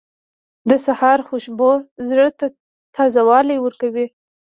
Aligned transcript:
•د 0.69 0.71
سهار 0.85 1.19
خوشبو 1.27 1.71
زړه 2.07 2.27
ته 2.39 2.45
تازهوالی 2.95 3.57
ورکوي. 3.61 4.07